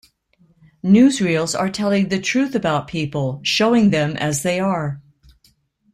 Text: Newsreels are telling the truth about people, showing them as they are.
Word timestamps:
Newsreels 0.83 1.55
are 1.55 1.69
telling 1.69 2.09
the 2.09 2.19
truth 2.19 2.55
about 2.55 2.87
people, 2.87 3.39
showing 3.43 3.91
them 3.91 4.17
as 4.17 4.41
they 4.41 4.59
are. 4.59 4.99